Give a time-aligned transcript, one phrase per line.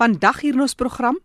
[0.00, 1.18] Vandag hier in ons program,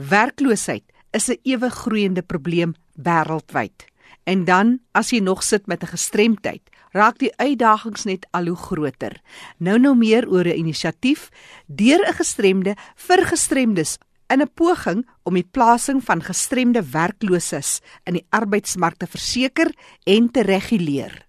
[0.00, 3.84] werkloosheid is 'n ewe groeiende probleem wêreldwyd.
[4.24, 8.56] En dan, as jy nog sit met 'n gestremdheid, raak die uitdagings net al hoe
[8.56, 9.20] groter.
[9.58, 11.28] Nou nou meer oor 'n inisiatief
[11.66, 13.98] deur 'n gestremde vir gestremdes
[14.28, 19.74] in 'n poging om die plasing van gestremde werklooses in die arbeidsmark te verseker
[20.04, 21.26] en te reguleer.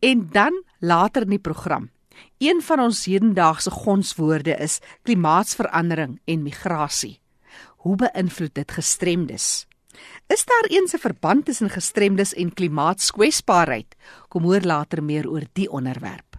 [0.00, 1.90] En dan later in die program.
[2.38, 7.20] Een van ons hedendaagse gonswoorde is klimaatsverandering en migrasie.
[7.84, 9.66] Hoe beïnvloed dit gestremdes?
[10.26, 13.96] Is daar eens 'n verband tussen gestremdes en klimaatskwesbaarheid?
[14.28, 16.38] Kom hoor later meer oor die onderwerp.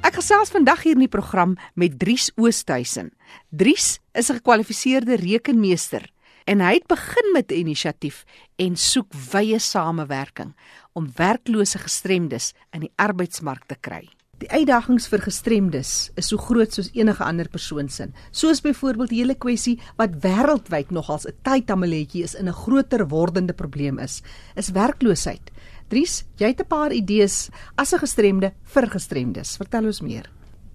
[0.00, 3.12] Ek gesels vandag hier in die program met Dries Oosthuizen.
[3.50, 6.14] Dries is 'n gekwalifiseerde rekenmeester
[6.46, 8.24] en hy het begin met 'n inisiatief
[8.56, 10.54] en soek wye samewerking
[10.92, 14.08] om werklose gestremdes in die arbeidsmark te kry.
[14.36, 18.10] Die uitdagings vir gestremdes is so groot soos enige ander persoon se.
[18.30, 23.52] Soos byvoorbeeld die hele kwessie wat wêreldwyd nogals 'n tydtameletjie is in 'n groter wordende
[23.52, 24.22] probleem is,
[24.54, 25.50] is werkloosheid.
[25.88, 29.56] Dries, jy het 'n paar idees as 'n gestremde vir gestremdes.
[29.56, 30.30] Vertel ons meer.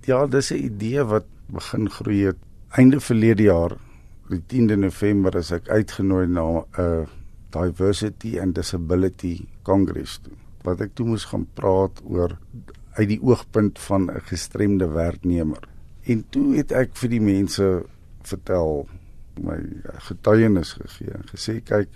[0.06, 2.38] Ja, dis 'n idee wat begin groei het
[2.72, 3.78] einde verlede jaar
[4.32, 7.08] die 10de November is ek uitgenooi na 'n uh,
[7.52, 10.38] Diversity and Disability Congress toe.
[10.64, 12.38] Wat ek toe moes gaan praat oor
[12.96, 15.68] uit die oogpunt van 'n gestremde werknemer.
[16.04, 17.84] En toe het ek vir die mense
[18.24, 18.88] vertel
[19.42, 19.58] my
[20.08, 21.90] getuienis gegee en gesê kyk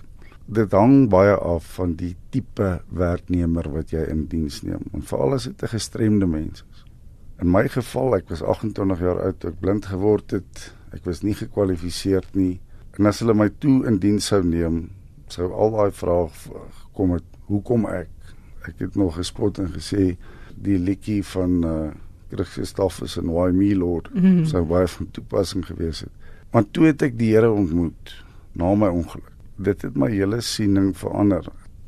[0.45, 5.33] dit hang baie af van die tipe werknemer wat jy in diens neem en veral
[5.33, 6.83] as dit 'n gestremde mens is.
[7.41, 11.21] In my geval, ek was 28 jaar oud toe ek blind geword het Ek was
[11.23, 12.59] nie gekwalifiseer nie.
[12.97, 14.85] En as hulle my toe in diens sou neem,
[15.27, 18.11] sou al daai vrae gekom het, hoekom ek?
[18.65, 20.15] Ek het nog gespot en gesê
[20.55, 21.77] die liedjie van uh
[22.31, 24.45] Christus Stoffels en Why Me Lord mm -hmm.
[24.45, 26.11] sou baie van toepassing gewees het.
[26.51, 29.31] Maar toe het ek die Here ontmoet na my ongeluk.
[29.55, 31.45] Dit het my hele siening verander.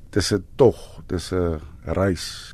[0.10, 2.54] Dis 'n tog, dis 'n reis.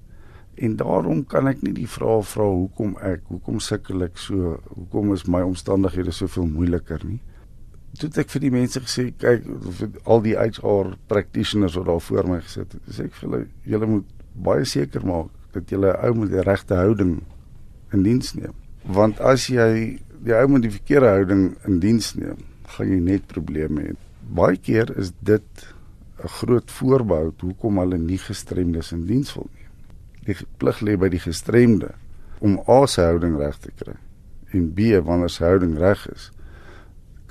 [0.55, 5.13] En daarom kan ek nie die vraag vra hoekom ek, hoekom sukkel ek so, hoekom
[5.15, 7.19] is my omstandighede soveel moeiliker nie.
[7.97, 9.47] Toe het ek vir die mense gesê, kyk,
[10.09, 13.89] al die HR practitioners wat daar voor my gesit het, sê ek vir hulle, julle
[13.95, 14.13] moet
[14.45, 17.19] baie seker maak dat julle ou met die regte houding
[17.93, 18.53] in diens neem.
[18.85, 19.67] Want as jy
[20.23, 22.41] die ou met die verkeerde houding in diens neem,
[22.75, 23.97] gaan jy net probleme hê.
[24.33, 25.65] Baie keer is dit
[26.23, 29.62] 'n groot voorbehou hoekom hulle nie gestremdes in diens wil nie
[30.25, 31.93] die plig lê by die gestremde
[32.43, 33.95] om A se houding reg te kry.
[34.53, 36.31] En B wanneer sy houding reg is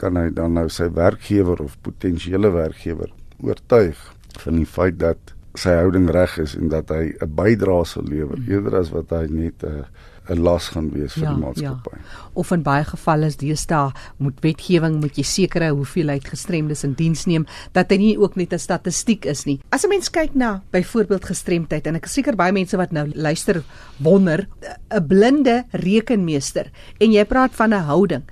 [0.01, 3.99] kan hy dan nou sy werkgewer of potensiële werkgewer oortuig
[4.43, 8.41] van die feit dat sy houding reg is en dat hy 'n bydrae sal lewer
[8.49, 9.85] eerder as wat hy net 'n uh,
[10.33, 11.97] 'n las gaan wees vir ja, die maatskappy.
[11.97, 12.29] Ja.
[12.33, 17.27] Of in baie gevalle is deesdae moet wetgewing moet jy sekere hoeveelheid gestremdes in diens
[17.27, 19.61] neem dat hy nie ook net 'n statistiek is nie.
[19.71, 23.11] As 'n mens kyk na byvoorbeeld gestremdheid en ek is seker baie mense wat nou
[23.15, 23.63] luister
[23.99, 24.49] wonder
[24.91, 26.71] 'n blinde rekenmeester
[27.01, 28.23] en jy praat van 'n houding.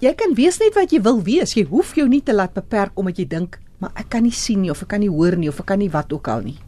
[0.00, 1.54] Jy kan wees net wat jy wil wees.
[1.54, 4.60] Jy hoef jou nie te laat beperk omdat jy dink maar ek kan nie sien
[4.60, 6.58] nie of ek kan nie hoor nie of ek kan nie wat ook al nie.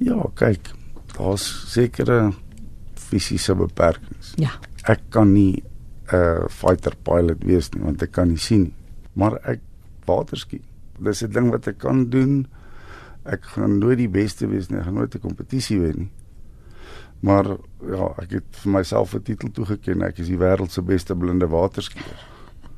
[0.00, 0.70] Ja, kyk,
[1.16, 2.32] daar's sekere
[3.10, 4.34] fisiese beperkings.
[4.40, 4.54] Ja.
[4.88, 5.62] Ek kan nie
[6.10, 8.74] 'n uh, fighter pilot wees nie want ek kan nie sien nie.
[9.14, 9.60] Maar ek
[10.06, 10.60] waterski.
[10.98, 12.46] Dis 'n ding wat ek kan doen.
[13.24, 14.78] Ek gaan nooit die beste wees nie.
[14.78, 16.10] Ek gaan nooit 'n kompetisie wen nie.
[17.20, 17.46] Maar
[17.84, 20.02] ja, ek het vir myself 'n titel toegeken.
[20.02, 22.16] Ek is die wêreld se beste blinde waterskier.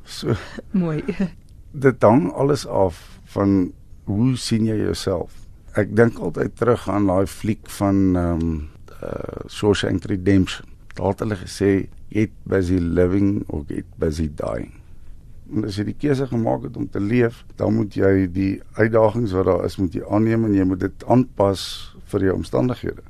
[0.03, 0.35] So
[0.71, 1.03] mooi.
[1.85, 3.73] Dit hang alles af van
[4.03, 5.33] hoe sien jy jouself?
[5.73, 8.72] Ek dink altyd terug aan daai fliek van ehm um,
[9.03, 10.69] uh Shawshank Redemption.
[10.95, 11.71] Daar het hulle gesê
[12.13, 14.73] get busy living or get busy dying.
[15.53, 19.33] En as jy die keuse gemaak het om te leef, dan moet jy die uitdagings
[19.37, 21.65] wat daar is moet jy aanneem en jy moet dit aanpas
[22.13, 23.03] vir jou omstandighede.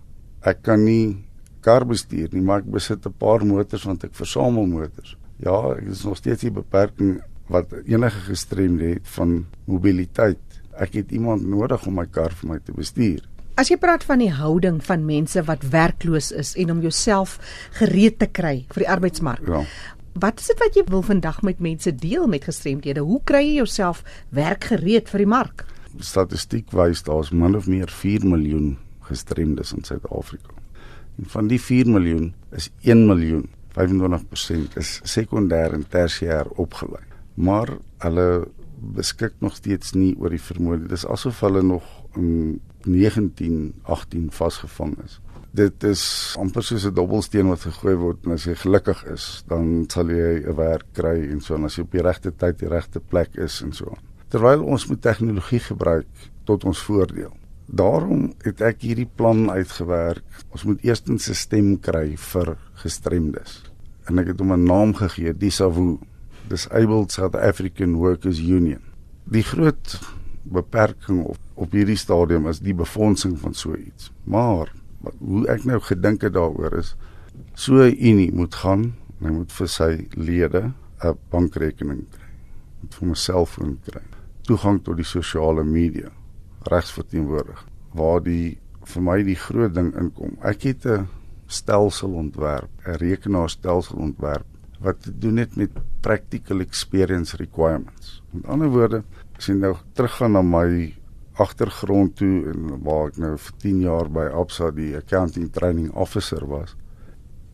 [0.44, 1.24] Ek kan nie
[1.64, 5.16] kar bestuur nie, maar ek besit 'n paar motors want ek versamel motors.
[5.40, 10.42] Ja, ek is nog steeds die beperking wat enige gestremde het van mobiliteit.
[10.72, 13.22] Ek het iemand nodig om my kar vir my te bestuur.
[13.54, 17.36] As jy praat van die houding van mense wat werkloos is en om jouself
[17.78, 19.44] gereed te kry vir die arbeidsmark.
[19.46, 19.62] Ja.
[20.18, 23.06] Wat is dit wat jy wil vandag met mense deel met gestremdhede?
[23.06, 24.02] Hoe kry jy jouself
[24.34, 25.68] werkgereed vir die mark?
[26.02, 28.74] Statistiek wys daar's min of meer 4 miljoen
[29.06, 30.58] gestremdes in Suid-Afrika.
[31.22, 33.46] En van die 4 miljoen is 1 miljoen,
[33.78, 37.06] 25% is sekondêr en tersiêr opgelei.
[37.38, 38.28] Maar hulle
[38.98, 40.88] beskik nog steeds nie oor die vermoë.
[40.88, 41.86] Dit is asof hulle nog
[42.18, 45.20] in 1918 vasgevang is.
[45.54, 49.86] Dit is amper soos 'n dobbelsteen wat gegooi word en as jy gelukkig is, dan
[49.88, 52.70] sal jy 'n werk kry en so en as jy op die regte tyd die
[52.70, 53.94] regte plek is en so.
[54.30, 56.10] Terwyl ons met tegnologie gebruik
[56.44, 57.32] tot ons voordeel.
[57.66, 60.24] Daarom het ek hierdie plan uitgewerk.
[60.52, 63.62] Ons moet eers 'n stelsel kry vir gestremdes.
[64.10, 66.00] En ek het hom 'n naam gegee, Disavu,
[66.48, 68.82] Disabled South African Workers Union.
[69.24, 70.00] Die groot
[70.44, 74.12] beperking op op hierdie stadium is die befondsing van so iets.
[74.24, 74.72] Maar
[75.06, 76.96] wat, hoe ek nou gedink het daaroor is
[77.54, 80.74] so 'n unie moet gaan, hy moet vir sy lede
[81.04, 82.30] 'n bankrekening kry.
[82.82, 84.02] Moet vir homself kry.
[84.42, 86.10] Toegang tot die sosiale media
[86.64, 90.38] regsverteenwoordig waar die vir my die groot ding inkom.
[90.42, 91.08] Ek het 'n
[91.48, 94.46] stelsel ontwerp, 'n rekenaarstelsel ontwerp
[94.80, 98.22] wat doen het met practical experience requirements.
[98.32, 99.04] Met ander woorde,
[99.44, 100.94] as jy nou teruggaan na my
[101.44, 106.46] agtergrond toe en waar ek nou vir 10 jaar by Absa die accounting training officer
[106.48, 106.78] was,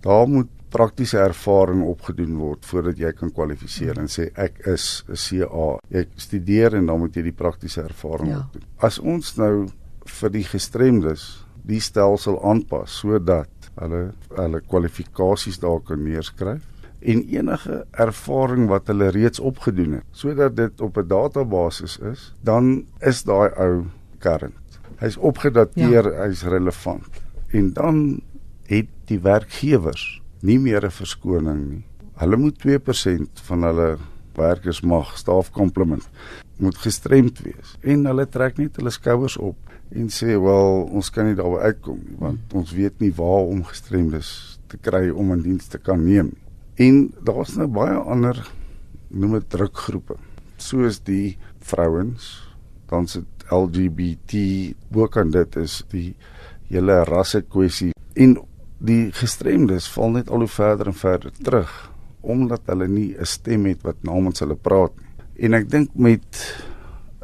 [0.05, 5.17] daar moet praktiese ervaring opgedoen word voordat jy kan kwalifiseer en sê ek is 'n
[5.17, 5.79] CA.
[5.89, 8.39] Jy studeer en dan moet jy die praktiese ervaring ja.
[8.45, 8.67] opdoen.
[8.77, 9.67] As ons nou
[10.05, 13.49] vir die gestremdes die stelsel aanpas sodat
[13.81, 16.61] hulle hulle kwalifikasies daar kan neerskryf
[16.99, 22.85] en enige ervaring wat hulle reeds opgedoen het sodat dit op 'n database is dan
[22.99, 23.85] is daai ou
[24.19, 24.59] current
[24.99, 26.25] hy's opgedateer ja.
[26.25, 27.21] hy's relevant.
[27.55, 28.19] En dan
[28.69, 31.83] het die werkgewers nie meer 'n verskoning nie.
[32.19, 33.97] Hulle moet 2% van hulle
[34.35, 36.09] werkers mag staafkomplement
[36.59, 37.77] moet gestremd wees.
[37.81, 39.55] En hulle trek net hulle skouers op
[39.89, 42.59] en sê wel ons kan nie daarby uitkom nie want hmm.
[42.59, 46.48] ons weet nie waar om gestremdes te kry om in diens te kan neem nie
[46.79, 48.39] En daar's nou baie ander
[49.11, 50.15] noem dit drukgroepe.
[50.63, 52.29] Soos die vrouens,
[52.87, 54.37] dan se LGBT
[54.95, 56.13] ook aan dit is die
[56.69, 58.37] hele rasse kwessie en
[58.79, 61.73] die gestremdes val net al hoe verder en verder terug
[62.21, 65.11] omdat hulle nie 'n stem het wat namens hulle praat nie.
[65.45, 66.27] En ek dink met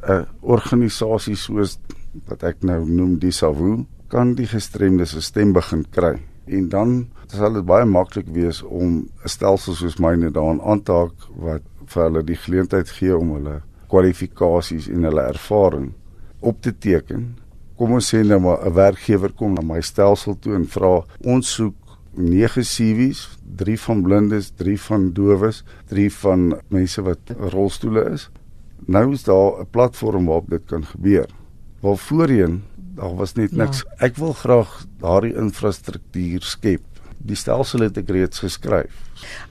[0.07, 1.79] 'n organisasie soos
[2.27, 7.53] wat ek nou noem Disavu kan die gestremdes 'n stem begin kry en dan sal
[7.53, 12.03] dit baie maklik wees om 'n stelsel soos myne daaraan aan te haak wat vir
[12.03, 15.93] hulle die geleentheid gee om hulle kwalifikasies en hulle ervaring
[16.39, 17.35] op te teken.
[17.75, 21.53] Kom ons sê nou maar 'n werkgewer kom na my stelsel toe en vra ons
[21.53, 21.75] soek
[22.15, 27.19] 9 CV's, 3 van blindes, 3 van dowes, 3 van mense wat
[27.51, 28.29] rolstoele is.
[28.87, 31.27] Nou is daar 'n platform waarop dit kan gebeur.
[31.85, 32.63] Waar voorheen
[32.95, 33.83] daar was net niks.
[33.83, 34.07] Ja.
[34.07, 36.83] Ek wil graag daardie infrastruktuur skep
[37.25, 38.93] die stelsel het ek reeds geskryf.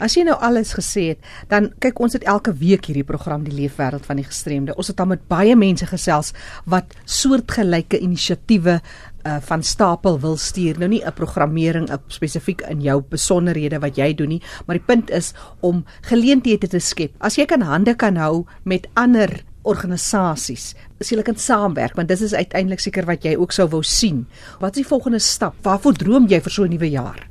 [0.02, 3.54] As jy nou alles gesê het, dan kyk ons het elke week hierdie program die
[3.54, 4.76] leefwêreld van die gestremde.
[4.78, 6.32] Ons het dan met baie mense gesels
[6.70, 8.80] wat soortgelyke inisiatiewe
[9.24, 10.78] uh van stapel wil stuur.
[10.78, 14.86] Nou nie 'n programmering op spesifiek in jou besonderhede wat jy doen nie, maar die
[14.86, 17.12] punt is om geleenthede te skep.
[17.18, 22.20] As jy kan hande kan hou met ander organisasies, as jy kan saamwerk, want dit
[22.20, 24.26] is uiteindelik seker wat jy ook sou wou sien.
[24.60, 25.54] Wat is die volgende stap?
[25.62, 27.28] Waarvoor droom jy vir so 'n nuwe jaar?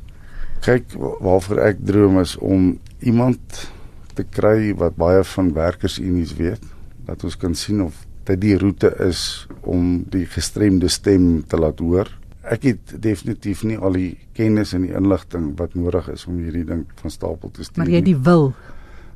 [0.64, 3.64] kyk waarvoor ek droom is om iemand
[4.16, 6.64] te kry wat baie van werkersunies weet
[7.08, 7.98] dat ons kan sien of
[8.30, 12.08] dit die roete is om die gestremde stem te laat hoor.
[12.48, 16.64] Ek het definitief nie al die kennis en die inligting wat nodig is om hierdie
[16.68, 17.82] ding van stapel te stuur.
[17.84, 18.54] Maar jy die wil.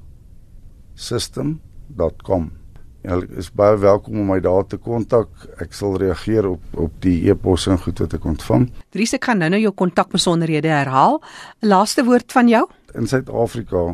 [0.98, 2.50] system.com.
[3.06, 5.30] Ja, is baie welkom om my daar te kontak.
[5.62, 8.66] Ek sal reageer op op die e-pos en goed wat ek ontvang.
[8.96, 11.22] Dries, ek gaan nou-nou jou kontakbesonderhede herhaal.
[11.63, 12.66] Laaste woord van jou?
[12.98, 13.86] In Suid-Afrika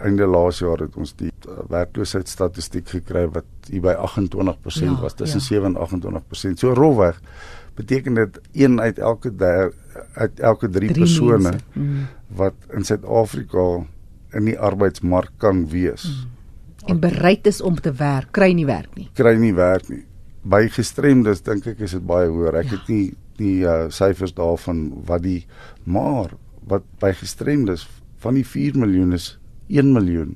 [0.00, 5.16] einde laas jaar het ons die uh, werkloosheidsstatistiek gekry wat hier by 28% ja, was,
[5.16, 5.60] tussen ja.
[5.60, 6.60] 7 en 28%.
[6.60, 7.20] So rolweg
[7.76, 9.72] beteken dit een uit elke der,
[10.16, 12.04] uit elke 3 persone mm.
[12.40, 13.66] wat in Suid-Afrika
[14.36, 16.08] in die arbeidsmark kan wees.
[16.08, 16.39] Mm
[16.86, 19.08] en bereid is om te werk, kry nie werk nie.
[19.14, 20.04] Kry nie werk nie.
[20.42, 22.62] By gestremdes dink ek is dit baie hoër.
[22.62, 22.78] Ek ja.
[22.78, 23.04] het nie
[23.40, 25.46] nie uh, syfers daarvan wat die
[25.88, 26.34] maar
[26.68, 27.86] wat by gestremdes
[28.20, 29.30] van die 4 miljoen is
[29.72, 30.34] 1 miljoen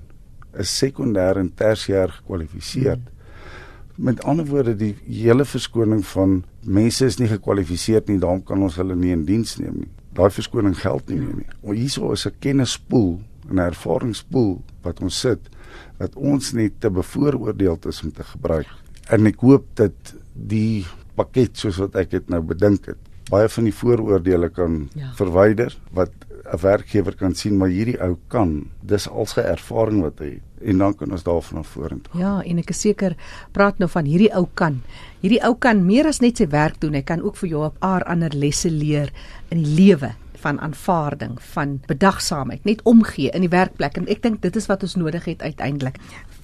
[0.59, 2.97] is sekondêr en tersiêr gekwalifiseer.
[2.97, 4.07] Hmm.
[4.07, 8.79] Met ander woorde die hele verskoning van mense is nie gekwalifiseer nie, daarom kan ons
[8.81, 9.91] hulle nie in diens neem nie.
[10.15, 11.49] Daai verskoning geld nie meer nie.
[11.63, 13.21] Maar hierso is 'n kennispool,
[13.51, 15.51] 'n ervaringspool wat ons sit
[15.99, 18.71] wat ons net te bevooroordeeld is om te gebruik.
[19.13, 20.85] En ek hoop dat die
[21.15, 25.13] pakket soos wat ek dit nou bedink het, baie van die vooroordeele kan ja.
[25.17, 26.13] verwyder wat
[26.45, 30.95] 'n werkgewer kan sien maar hierdie ou kan dis alse ervaring wat hy en dan
[30.95, 32.21] kan ons daarvan af vorentoe.
[32.21, 33.17] Ja, en ek is seker
[33.53, 34.83] praat nou van hierdie ou kan.
[35.21, 37.79] Hierdie ou kan meer as net sy werk doen, hy kan ook vir jou 'n
[37.79, 39.13] paar ander lesse leer
[39.51, 44.43] in die lewe van aanvaarding, van bedagsaamheid, net omgee in die werkplek en ek dink
[44.45, 45.97] dit is wat ons nodig het uiteindelik.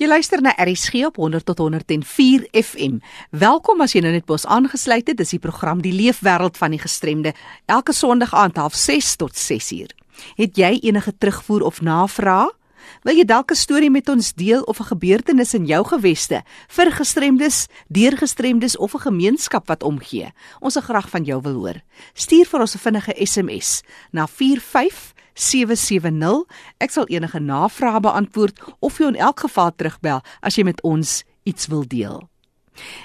[0.00, 3.02] Jy luister na RSG op 100 tot 104 FM.
[3.36, 5.18] Welkom as jy nou net bos aangesluit het.
[5.18, 7.34] Dis die program Die Leefwêreld van die Gestremde.
[7.68, 9.92] Elke Sondag aand 06:30 tot 6:00.
[10.36, 12.48] Het jy enige terugvoer of navrae?
[13.02, 16.92] Wil jy dalk 'n storie met ons deel of 'n gebeurtenis in jou geweste vir
[16.92, 20.32] gestremdes, deurgestremdes of 'n gemeenskap wat omgee?
[20.60, 21.82] Ons sal graag van jou wil hoor.
[22.14, 23.82] Stuur vir ons 'n vinnige SMS
[24.12, 26.44] na 45770.
[26.78, 31.24] Ek sal enige navrae beantwoord of jy in elk geval terugbel as jy met ons
[31.44, 32.29] iets wil deel.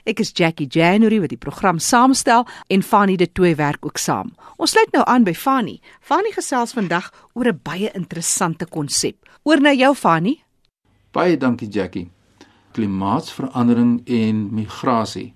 [0.05, 4.33] Ek is Jackie January wat die program saamstel en Fanny de Tooi werk ook saam.
[4.57, 5.79] Ons sluit nou aan by Fanny.
[6.01, 9.15] Fanny gesels vandag oor 'n baie interessante konsep.
[9.43, 10.43] Oor na jou Fanny.
[11.11, 12.09] Baie dankie Jackie.
[12.71, 15.33] Klimaatsverandering en migrasie.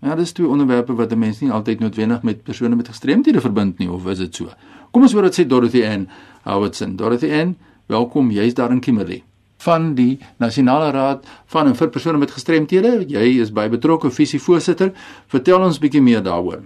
[0.00, 3.78] Ja, dis twee onderwerpe wat 'n mens nie altyd noodwendig met persone met gestremthede verbind
[3.78, 4.48] nie, of is dit so?
[4.90, 6.08] Kom ons hoor wat sê Dorothy Ann
[6.42, 6.96] Howardson.
[6.96, 7.56] Dorothy Ann,
[7.86, 8.30] welkom.
[8.30, 9.24] Jy's daar in Kimberley
[9.64, 12.92] van die Nasionale Raad van en vir persone met gestremthede.
[13.08, 14.92] Jy is by betrokke visievoorsitter.
[15.34, 16.62] Vertel ons bietjie meer daaroor.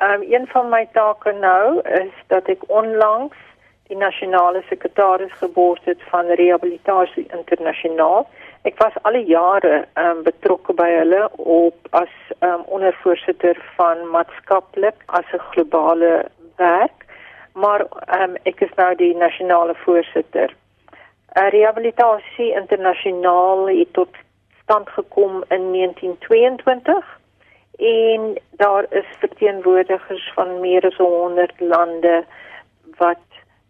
[0.00, 3.36] Um, een van my take nou is dat ek onlangs
[3.90, 8.24] die nasionale sekretaris gebord het van Rehabilitasie Internasionaal.
[8.68, 15.28] Ek was al jare um, betrokke by hulle op as um, ondervoorsitter van maatskaplik as
[15.34, 16.24] 'n globale
[16.56, 17.04] werk.
[17.52, 17.84] Maar
[18.20, 20.54] um, ek is nou die nasionale voorsitter
[21.32, 24.08] Uh, rehabilitasie internasionaal het tot
[24.62, 27.18] stand gekom in 1922
[27.78, 32.24] en daar is verteenwoordigers van meer as 100 lande
[32.96, 33.26] wat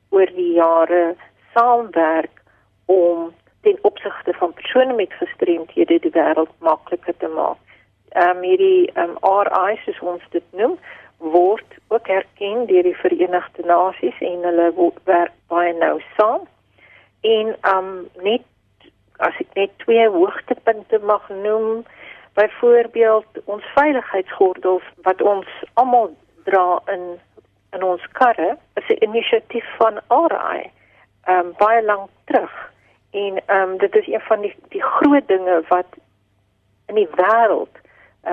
[0.08, 1.14] oor die jare
[1.54, 2.42] saamwerk
[2.84, 7.60] om ten opsigte van persone met gestremthede die wêreld makliker te maak.
[8.08, 10.78] Ehm um, hierdie ehm um, RI soos ons dit noem
[11.18, 14.72] word ook erken deur die Verenigde Nasies en hulle
[15.04, 16.48] werk baie nou saam
[17.20, 18.42] en um net
[19.16, 21.84] as ek net twee hoogtepunte mag noem
[22.38, 26.14] byvoorbeeld ons veiligheidsgordels wat ons almal
[26.48, 27.18] dra in
[27.76, 30.70] in ons karre is 'n inisiatief van RI
[31.28, 32.54] um baie lank terug.
[33.10, 35.86] En um dit is een van die die groot dinge wat
[36.86, 37.74] in die wêreld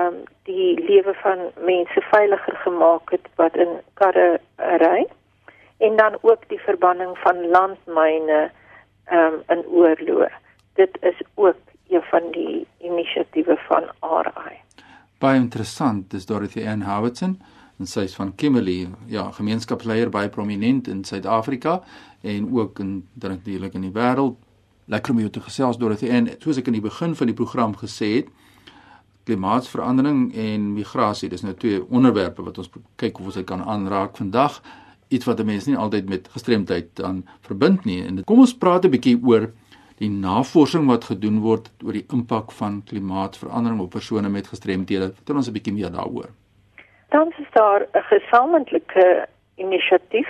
[0.00, 5.06] um die lewe van mense veiliger gemaak het wat in karre ry.
[5.78, 8.50] En dan ook die verbanning van landmyne
[9.12, 10.32] um, in oorlog.
[10.74, 11.56] Dit is ook
[11.88, 14.56] een van die inisiatiewe van RI.
[15.18, 17.40] Baie interessant, dis Dorothy Ann Howardson
[17.78, 21.80] en sy is van Kimberley, ja, gemeenskapsleier baie prominent in Suid-Afrika
[22.26, 24.36] en ook in natuurlik in die wêreld.
[24.90, 27.76] Lekker om jou te gesels Dorothy Ann, soos ek in die begin van die program
[27.78, 28.32] gesê het,
[29.28, 34.16] klimaatsverandering en migrasie, dis nou twee onderwerpe wat ons kyk of ons dit kan aanraak
[34.16, 34.62] vandag
[35.08, 38.04] iets wat 'n mens nie altyd met gestremdheid dan verbind nie.
[38.06, 39.50] En kom ons praat 'n bietjie oor
[39.98, 45.12] die navorsing wat gedoen word oor die impak van klimaatsverandering op persone met gestremthede.
[45.14, 46.30] Vertel ons 'n bietjie meer daaroor.
[47.08, 50.28] Dan is daar 'n gesamentlike inisiatief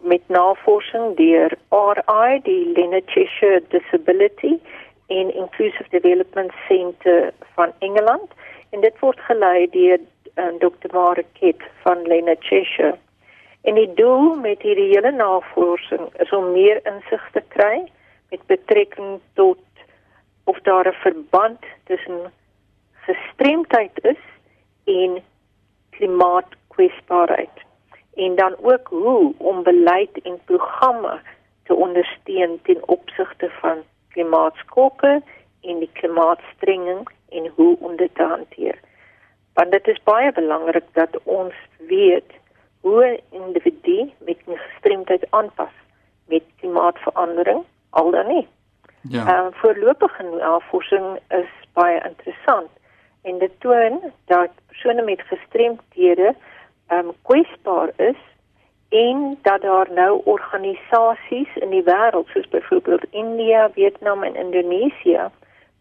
[0.00, 4.58] met navorsing deur RI, die Lena-Cheshire Disability
[5.06, 8.30] en Inclusive Development Centre van Engeland
[8.70, 9.98] en dit word gelei deur
[10.34, 10.92] eh, Dr.
[10.92, 12.98] Mark Kitt van Lena-Cheshire
[13.62, 17.90] En die doel met hierdie hele navorsing is om meer insig te kry
[18.30, 19.58] met betrekking tot
[20.44, 22.32] of daar 'n verband tussen
[22.92, 24.22] gestremdheid is
[24.84, 25.22] en
[25.90, 27.66] klimaatkwesbaarheid.
[28.18, 31.20] en dan ook hoe om beleid en programme
[31.64, 35.22] te ondersteun ten opsigte van klimaatskokke
[35.60, 38.78] en die klimaatstrenging en hoe om dit te hanteer.
[39.54, 42.32] Want dit is baie belangrik dat ons weet
[42.80, 45.74] hoe 'n individu met 'n gestremdheid aanpas
[46.26, 48.48] met klimaatsverandering al dan nie.
[49.02, 49.26] Ja.
[49.26, 52.70] Ehm um, voorlopige navorsing is baie interessant
[53.22, 56.34] en dit toon dat persone met gestremdhede
[56.86, 58.20] ehm um, kwesbaar is
[58.88, 65.28] en dat daar nou organisasies in die wêreld soos byvoorbeeld India, Vietnam en Indonesië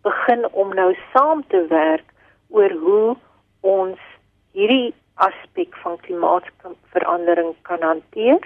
[0.02, 2.04] begin om nou saam te werk
[2.50, 3.16] oor hoe
[3.60, 4.00] ons
[4.52, 8.40] hierdie aspek van klimaatsverandering kan hanteer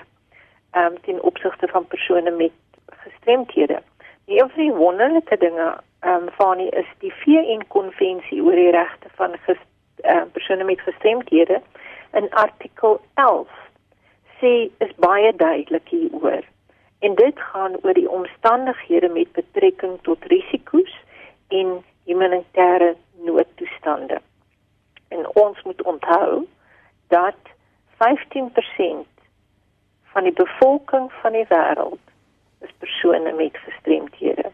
[0.76, 2.52] um, ten opsigte van persone met
[2.86, 3.82] gestremthede.
[4.26, 9.10] Een van die wonderlike dinge um, van die is die VN konvensie oor die regte
[9.16, 9.60] van ges,
[10.04, 11.62] um, persone met gestremthede
[12.12, 13.48] in artikel 11
[14.40, 16.44] sê is baie duidelik hieroor.
[17.00, 20.94] En dit gaan oor die omstandighede met betrekking tot risiko's
[21.48, 24.22] en humanitêre noodtoestande.
[25.08, 26.48] En ons moet onthou
[27.12, 27.38] dat
[28.02, 29.08] 15%
[30.14, 32.04] van die bevolking van die wêreld
[32.66, 34.52] is persone met gestremthede.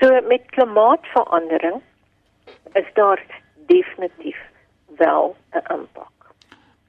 [0.00, 1.82] So met klimaatsverandering
[2.72, 3.22] is daar
[3.66, 4.40] definitief
[4.96, 6.14] wel 'n impak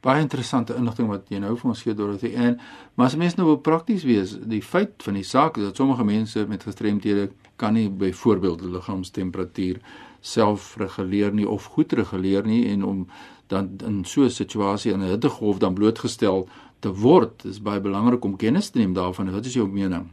[0.05, 2.59] baie interessante inligting wat jy nou vir ons gee Dorothy en
[2.95, 6.05] maar as mense nou wil prakties wees die feit van die saak is dat sommige
[6.05, 7.29] mense met gestremthede
[7.61, 9.79] kan nie byvoorbeeld liggaamstemperatuur
[10.25, 13.07] self reguleer nie of goed reguleer nie en om
[13.47, 16.47] dan in so 'n situasie in 'n hittegolf dan blootgestel
[16.79, 17.45] te word.
[17.45, 19.31] Is baie belangrik om kennis te neem daarvan.
[19.31, 20.05] Wat is jou mening?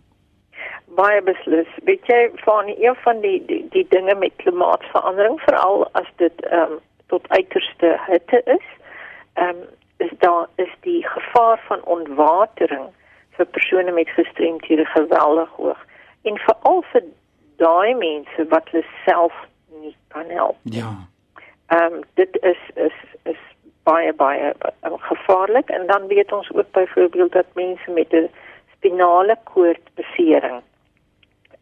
[0.94, 1.68] Baie beslis.
[1.84, 6.72] Weet jy van een van die die, die dinge met klimaatsverandering veral as dit ehm
[6.72, 8.66] um, tot uiterste hitte is
[9.32, 9.62] ehm um,
[9.96, 12.86] is daar is die gevaar van ontwatering
[13.36, 15.80] vir persone met gestremthede geweldig hoog.
[16.22, 17.02] En veral vir
[17.56, 19.32] daai mense wat hulle self
[20.12, 20.56] kan help.
[20.62, 20.92] Ja.
[21.66, 23.40] Ehm um, dit is is is
[23.82, 28.30] baie baie um, gevaarlik en dan weet ons ook byvoorbeeld dat mense met 'n
[28.76, 30.62] spinale koordbesering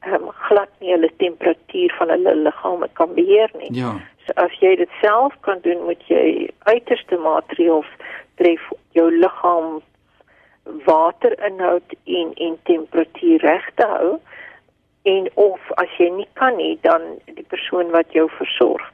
[0.00, 3.74] ehm um, glad nie hulle temperatuur van hulle liggaam kan beheer nie.
[3.74, 3.92] Ja.
[4.26, 7.90] So as jy dit self kan doen, moet jy uiterste maatreëls
[8.36, 9.80] betref jou liggaam
[10.86, 14.18] waterinhoud en en temperatuur reg te hou
[15.02, 18.84] en of as jy nie kan nie dan die persoon wat jou versorg.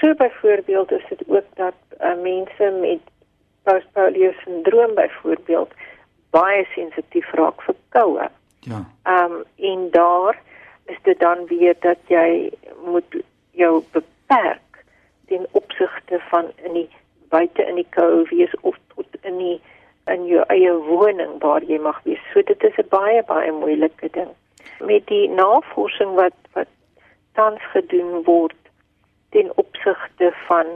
[0.00, 3.00] So byvoorbeeld is dit ook dat uh, mense met
[3.62, 5.72] postpolio sindroom byvoorbeeld
[6.30, 8.28] baie sensitief raak vir koue.
[8.60, 8.84] Ja.
[9.02, 10.40] Ehm um, en daar
[10.86, 12.52] is dit dan weer dat jy
[12.84, 13.16] moet
[13.50, 14.84] jou beperk
[15.26, 16.88] ten opsigte van in die
[17.28, 19.60] buite in die koue wees of tot in die
[20.08, 22.22] in jou eie woning waar jy mag wees.
[22.32, 24.30] So dit is 'n baie baie moeilike ding.
[24.78, 26.68] Met die navorsing wat wat
[27.32, 28.56] tans gedoen word
[29.30, 30.66] ten opsigte van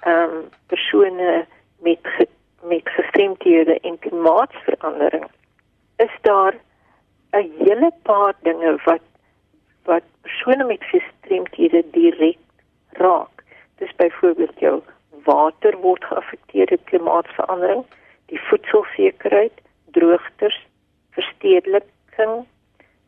[0.00, 1.46] ehm um, persone
[1.78, 2.28] met ge,
[2.62, 5.26] met gestremdhede en klimaatsverandering
[5.96, 6.54] is daar
[7.32, 9.06] 'n hele paar dinge wat
[9.84, 12.38] wat persone met gestremdhede direk
[12.90, 13.42] raak.
[13.76, 14.82] Dis byvoorbeeld jou
[15.24, 17.84] water word geaffekteer deur klimaatsverandering,
[18.26, 19.52] die voedselsekerheid,
[19.90, 20.66] droogtes,
[21.10, 22.46] verstedeliking,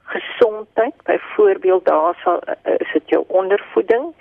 [0.07, 4.15] gesondheid, byvoorbeeld daar sal eh, is dit jou ondervoeding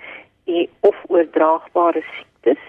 [0.44, 2.62] en of oordraagbare siektes,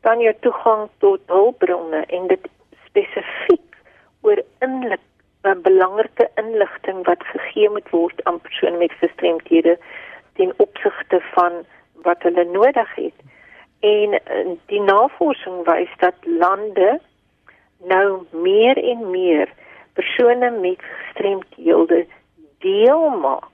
[0.00, 2.48] dan jou toegang tot hulpbronne en dit
[2.86, 3.76] spesifiek
[4.20, 5.00] oor inlik
[5.42, 9.78] 'n eh, belangrike inligting wat gegee moet word aan persone met gestremthede
[10.34, 11.52] ten opsigte van
[12.02, 13.18] wat hulle nodig het.
[13.80, 17.00] En eh, die navorsing wys dat lande
[17.78, 19.48] nou meer en meer
[19.92, 22.06] persone met gestremdhede
[22.58, 23.50] deel maak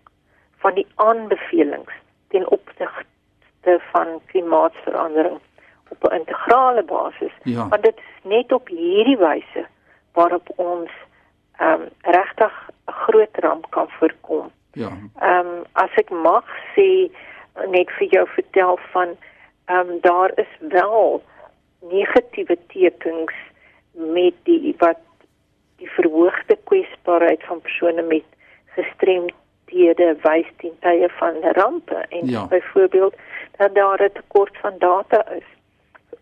[0.62, 1.92] van die aanbevelings
[2.28, 5.40] ten opsigte van klimaatsverandering
[5.88, 7.32] op 'n integrale basis.
[7.42, 7.68] Ja.
[7.68, 9.66] Want dit is net op hierdie wyse
[10.12, 10.90] waarop ons
[11.56, 12.52] ehm um, regtig
[12.86, 14.50] 'n groot ramp kan voorkom.
[14.72, 14.90] Ja.
[15.18, 17.10] Ehm um, as ek mag sê
[17.68, 19.08] net vir jou vertel van
[19.64, 21.22] ehm um, daar is wel
[21.80, 23.34] negatiewe tekens
[23.92, 24.98] met die wat
[25.76, 28.24] die verhoogde kwesbaarheid van persone met
[28.74, 32.46] gestremdhede wys ten tye van rampe en ja.
[32.46, 33.14] byvoorbeeld
[33.56, 35.48] dat daar 'n tekort van data is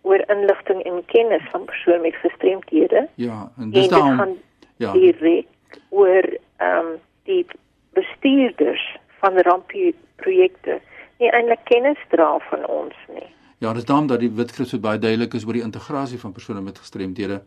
[0.02, 3.08] oor inligting en kennis van persone met gestremdhede.
[3.14, 4.36] Ja, en dis dan
[4.76, 5.46] ja, direk
[5.88, 6.24] oor
[6.56, 7.46] ehm um, die
[7.92, 10.80] bestuurders van rampprojekte
[11.18, 13.28] nie eintlik kennis dra van ons nie.
[13.58, 16.78] Ja, dis dan dat die Witkrus baie duidelik is oor die integrasie van persone met
[16.78, 17.42] gestremdhede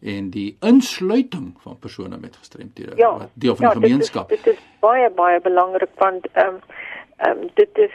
[0.00, 4.28] en die insluiting van persone met gestremthede ja, wat deel van ja, die gemeenskap.
[4.28, 6.60] Dit is, dit is baie baie belangrik want ehm um,
[7.16, 7.94] ehm um, dit is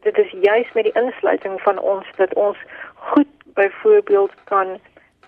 [0.00, 2.56] dit is juis met die insluiting van ons dat ons
[2.94, 4.78] goed byvoorbeeld kan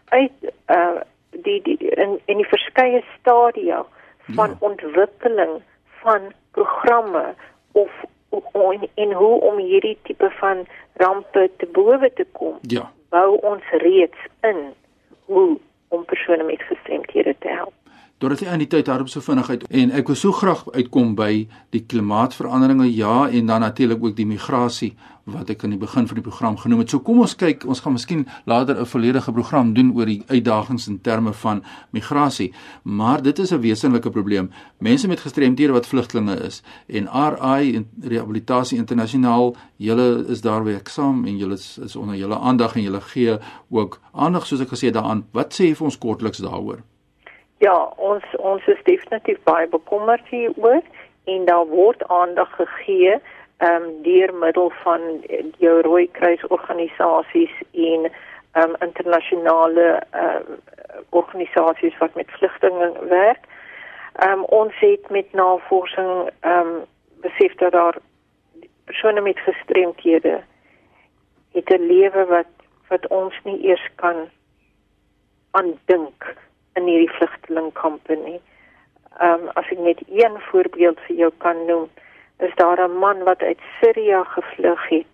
[0.09, 3.85] uit uh die die in in die verskeie stadia
[4.18, 4.57] van ja.
[4.59, 5.62] ontwikkeling
[6.03, 7.35] van programme
[7.73, 7.90] of
[8.53, 12.59] en, en hoe om hierdie tipe van rampe te bowe te kom.
[12.61, 12.92] Ja.
[13.09, 14.75] Bou ons reeds in
[15.30, 17.74] hoe om persone met gestremthede te help.
[18.18, 21.14] Doordat hy aan die tyd daarop so vinnig uit en ek wou so graag uitkom
[21.16, 24.90] by die klimaatsveranderinge ja en dan natuurlik ook die migrasie
[25.32, 26.90] wat ek aan die begin van die program genoem het.
[26.90, 30.88] So kom ons kyk, ons gaan miskien later 'n volledige program doen oor die uitdagings
[30.88, 31.62] in terme van
[31.92, 34.50] migrasie, maar dit is 'n wesenlike probleem.
[34.78, 41.24] Mense met gestremdhede wat vlugtelinge is en RI en Rehabilitasie Internasionaal, julle is daar werksaam
[41.26, 43.38] en julle is, is onder julle aandag en julle gee
[43.70, 45.26] ook aandag soos ek gesê daaraan.
[45.32, 46.82] Wat sê jy vir ons kortliks daaroor?
[47.58, 50.82] Ja, ons ons is definitief baie bekommerd hieroor
[51.24, 53.20] en daar word aandag gegee
[53.61, 55.01] ehm um, deur middel van
[55.59, 58.11] die Rooi Kruis organisasies en
[58.53, 60.59] ehm um, internasionale ehm um,
[61.11, 63.44] organisasies wat met vlugtelinge werk.
[64.14, 66.73] Ehm um, ons het met navorsing ehm um,
[67.20, 67.96] besef dat daar
[68.85, 70.40] persone met gestremthede
[71.53, 72.53] het 'n lewe wat
[72.88, 74.29] wat ons nie eers kan
[75.51, 76.37] aandink
[76.73, 78.40] in hierdie vlugtelingkampe nie.
[79.18, 81.88] Ehm um, as ek net een voorbeeld vir jou kan noem,
[82.40, 85.12] is daar 'n man wat uit Sirië gevlug het.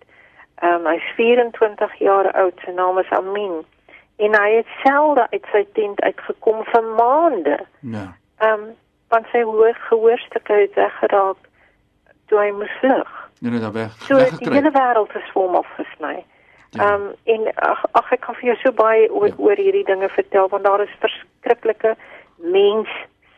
[0.55, 3.65] Ehm um, hy's 24 jaar oud, sy naam is Amin.
[4.15, 7.59] En hy het selde uit sy tent uitgekom vir maande.
[7.79, 8.15] Ja.
[8.37, 8.75] Ehm um,
[9.07, 11.37] want sy hoor gehoorstukke het weggeraak
[12.25, 13.29] toe hy moes vlug.
[13.39, 13.91] Ja, net daar weg.
[13.91, 16.15] So die hele wêreld is vir hom afgesny.
[16.15, 16.93] Ehm ja.
[16.93, 19.37] um, en ag ag ek kan vir jou so baie oor, ja.
[19.37, 21.95] oor hierdie dinge vertel want daar is verskriklike
[22.35, 22.89] mens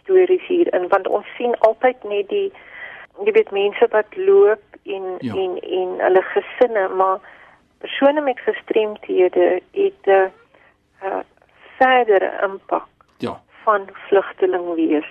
[0.02, 2.52] stories hier in want ons sien altyd net die
[3.26, 5.34] jy weet mense wat loop en ja.
[5.34, 7.20] en en hulle gesinne maar
[7.78, 10.28] persone met gestremthede het 'n uh,
[11.04, 11.24] uh,
[11.78, 13.42] verdere impak ja.
[13.64, 15.10] van vlugteling wees.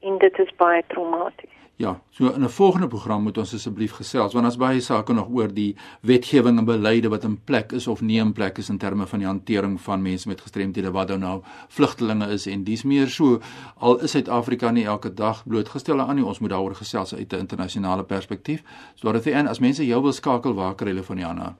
[0.00, 4.32] En dit is baie traumaties Ja, so in 'n volgende program moet ons asseblief gesels
[4.32, 8.00] want daar's baie sake nog oor die wetgewing en beleide wat in plek is of
[8.00, 11.18] nie in plek is in terme van die hantering van mense met gestremthede wat nou
[11.18, 13.40] nou vlugtelinge is en dis meer so
[13.78, 17.38] al is Suid-Afrika nie elke dag blootgestel aan nie, ons moet daaroor gesels uit 'n
[17.38, 18.62] internasionale perspektief.
[18.94, 21.56] So dat dit en as mense jou wil skakel, waar kry hulle van Jana?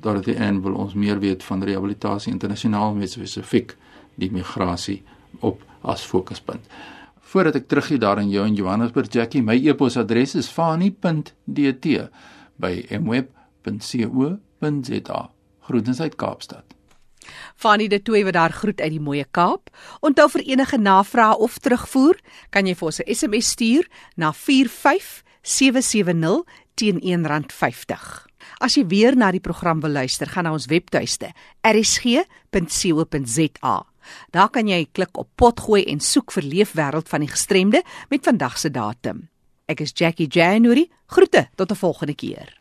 [0.00, 3.76] Dorothy Ann wil ons meer weet van rehabilitasie internasionaal met spesifiek
[4.14, 5.02] die migrasie
[5.40, 6.64] op as fokuspunt.
[7.28, 12.08] Voordat ek teruggee daar in jou in Johannesburg Jackie, my e-posadres is fani.dt
[12.56, 12.72] by
[13.04, 14.40] mweb.co.za.
[15.68, 16.78] Groetens uit Kaapstad.
[17.56, 19.70] Fani de Tooi wat daar groet uit die mooie Kaap.
[20.00, 22.16] Onthou vir enige navrae of terugvoer,
[22.50, 28.27] kan jy vir ons 'n SMS stuur na 45770 teen R1.50.
[28.60, 31.32] As jy weer na die program wil luister, gaan na ons webtuiste
[31.62, 32.26] rsg.co.za.
[34.32, 38.58] Daar kan jy klik op potgooi en soek vir leefwêreld van die gestremde met vandag
[38.58, 39.28] se datum.
[39.68, 40.88] Ek is Jackie January.
[41.06, 42.57] Groete tot 'n volgende keer.